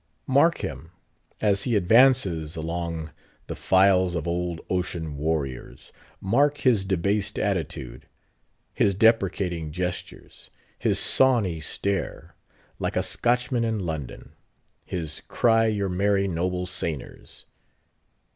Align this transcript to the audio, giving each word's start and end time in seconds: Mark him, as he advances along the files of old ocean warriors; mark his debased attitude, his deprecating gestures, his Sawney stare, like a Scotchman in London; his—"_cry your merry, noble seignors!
Mark 0.25 0.61
him, 0.63 0.89
as 1.41 1.61
he 1.65 1.75
advances 1.75 2.55
along 2.55 3.11
the 3.45 3.55
files 3.55 4.15
of 4.15 4.27
old 4.27 4.59
ocean 4.67 5.15
warriors; 5.15 5.91
mark 6.19 6.57
his 6.61 6.85
debased 6.85 7.37
attitude, 7.37 8.07
his 8.73 8.95
deprecating 8.95 9.71
gestures, 9.71 10.49
his 10.79 10.97
Sawney 10.97 11.59
stare, 11.59 12.35
like 12.79 12.95
a 12.95 13.03
Scotchman 13.03 13.63
in 13.63 13.77
London; 13.85 14.31
his—"_cry 14.85 15.69
your 15.75 15.87
merry, 15.87 16.27
noble 16.27 16.65
seignors! 16.65 17.45